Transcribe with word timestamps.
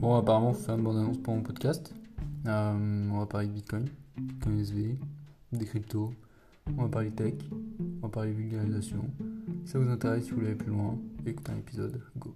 Bon, 0.00 0.14
apparemment, 0.16 0.54
faut 0.54 0.62
faire 0.62 0.76
une 0.76 0.84
bonne 0.84 0.96
annonce 0.96 1.18
pour 1.18 1.34
mon 1.34 1.42
podcast. 1.42 1.94
Euh, 2.46 3.10
on 3.12 3.18
va 3.18 3.26
parler 3.26 3.48
de 3.48 3.52
Bitcoin, 3.52 3.86
Bitcoin 4.16 4.58
SV, 4.58 4.96
des 5.52 5.66
cryptos. 5.66 6.14
On 6.74 6.84
va 6.84 6.88
parler 6.88 7.10
tech, 7.10 7.34
on 7.52 8.06
va 8.06 8.08
parler 8.08 8.32
vulgarisation. 8.32 9.04
Si 9.66 9.72
ça 9.72 9.78
vous 9.78 9.90
intéresse, 9.90 10.24
si 10.24 10.30
vous 10.30 10.36
voulez 10.36 10.48
aller 10.48 10.56
plus 10.56 10.70
loin, 10.70 10.98
écoutez 11.26 11.52
un 11.52 11.58
épisode. 11.58 12.00
Go! 12.16 12.34